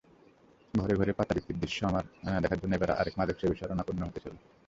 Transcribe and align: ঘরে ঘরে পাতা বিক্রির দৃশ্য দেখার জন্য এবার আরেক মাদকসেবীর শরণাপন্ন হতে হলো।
ঘরে 0.73 0.93
ঘরে 0.95 1.11
পাতা 1.13 1.33
বিক্রির 1.35 1.61
দৃশ্য 1.61 1.79
দেখার 2.43 2.59
জন্য 2.61 2.73
এবার 2.75 2.91
আরেক 2.91 3.13
মাদকসেবীর 3.17 3.59
শরণাপন্ন 3.59 4.01
হতে 4.07 4.19
হলো। 4.23 4.37